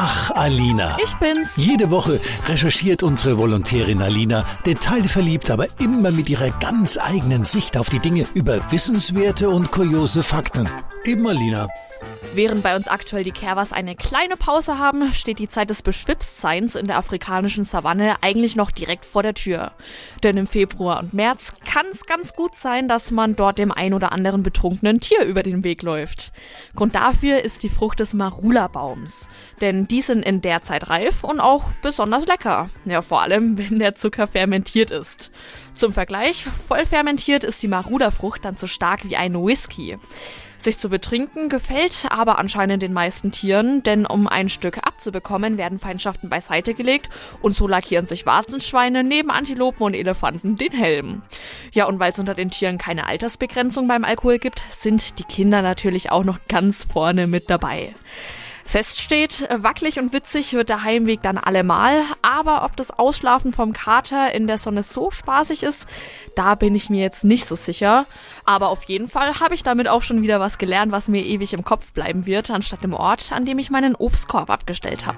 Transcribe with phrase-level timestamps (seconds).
[0.00, 0.96] Ach, Alina.
[1.02, 1.56] Ich bin's.
[1.56, 7.88] Jede Woche recherchiert unsere Volontärin Alina, detailverliebt, aber immer mit ihrer ganz eigenen Sicht auf
[7.88, 10.68] die Dinge über wissenswerte und kuriose Fakten.
[11.04, 11.66] Eben Alina.
[12.34, 16.76] Während bei uns aktuell die Kerwas eine kleine Pause haben, steht die Zeit des Beschwipstseins
[16.76, 19.72] in der afrikanischen Savanne eigentlich noch direkt vor der Tür.
[20.22, 23.94] Denn im Februar und März kann es ganz gut sein, dass man dort dem ein
[23.94, 26.32] oder anderen betrunkenen Tier über den Weg läuft.
[26.76, 29.28] Grund dafür ist die Frucht des Marula-Baums.
[29.60, 32.70] Denn die sind in der Zeit reif und auch besonders lecker.
[32.84, 35.32] Ja, vor allem, wenn der Zucker fermentiert ist.
[35.74, 39.98] Zum Vergleich, voll fermentiert ist die Marula-Frucht dann so stark wie ein Whisky.
[40.58, 45.78] Sich zu betrinken gefällt aber anscheinend den meisten Tieren, denn um ein Stück abzubekommen, werden
[45.78, 47.08] Feindschaften beiseite gelegt
[47.40, 51.22] und so lackieren sich Warzenschweine neben Antilopen und Elefanten den Helm.
[51.72, 55.62] Ja, und weil es unter den Tieren keine Altersbegrenzung beim Alkohol gibt, sind die Kinder
[55.62, 57.94] natürlich auch noch ganz vorne mit dabei.
[58.68, 63.72] Fest steht, wackelig und witzig wird der Heimweg dann allemal, aber ob das Ausschlafen vom
[63.72, 65.86] Kater in der Sonne so spaßig ist,
[66.36, 68.04] da bin ich mir jetzt nicht so sicher.
[68.44, 71.54] Aber auf jeden Fall habe ich damit auch schon wieder was gelernt, was mir ewig
[71.54, 75.16] im Kopf bleiben wird, anstatt dem Ort, an dem ich meinen Obstkorb abgestellt habe.